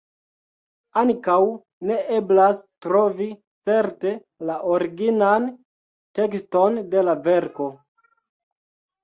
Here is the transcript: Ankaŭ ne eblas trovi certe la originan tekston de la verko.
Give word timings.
Ankaŭ 0.99 1.35
ne 1.89 1.97
eblas 2.19 2.61
trovi 2.85 3.27
certe 3.71 4.15
la 4.51 4.57
originan 4.77 5.47
tekston 6.21 6.81
de 6.97 7.05
la 7.07 7.17
verko. 7.31 7.71